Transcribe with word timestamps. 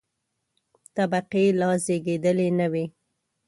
طبقې 0.95 1.45
لا 1.59 1.69
زېږېدلې 1.85 2.47
نه 2.59 2.67
وې. 2.71 2.85